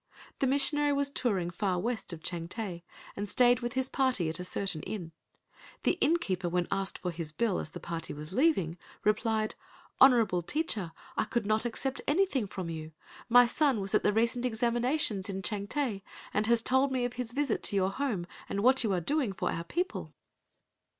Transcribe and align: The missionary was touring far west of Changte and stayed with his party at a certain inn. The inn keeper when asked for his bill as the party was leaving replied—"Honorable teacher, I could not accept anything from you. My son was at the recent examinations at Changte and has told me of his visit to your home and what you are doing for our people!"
The 0.39 0.47
missionary 0.47 0.93
was 0.93 1.11
touring 1.11 1.51
far 1.51 1.77
west 1.79 2.11
of 2.11 2.21
Changte 2.23 2.81
and 3.15 3.29
stayed 3.29 3.59
with 3.59 3.73
his 3.73 3.87
party 3.87 4.29
at 4.29 4.39
a 4.39 4.43
certain 4.43 4.81
inn. 4.81 5.11
The 5.83 5.99
inn 6.01 6.17
keeper 6.17 6.49
when 6.49 6.67
asked 6.71 6.97
for 6.97 7.11
his 7.11 7.31
bill 7.31 7.59
as 7.59 7.69
the 7.69 7.79
party 7.79 8.11
was 8.11 8.33
leaving 8.33 8.79
replied—"Honorable 9.03 10.41
teacher, 10.41 10.91
I 11.15 11.25
could 11.25 11.45
not 11.45 11.65
accept 11.65 12.01
anything 12.07 12.47
from 12.47 12.67
you. 12.67 12.93
My 13.29 13.45
son 13.45 13.79
was 13.79 13.93
at 13.93 14.01
the 14.01 14.11
recent 14.11 14.43
examinations 14.43 15.29
at 15.29 15.43
Changte 15.43 16.01
and 16.33 16.47
has 16.47 16.63
told 16.63 16.91
me 16.91 17.05
of 17.05 17.13
his 17.13 17.31
visit 17.31 17.61
to 17.65 17.75
your 17.75 17.91
home 17.91 18.25
and 18.49 18.61
what 18.61 18.83
you 18.83 18.91
are 18.93 19.01
doing 19.01 19.33
for 19.33 19.51
our 19.51 19.65
people!" 19.65 20.15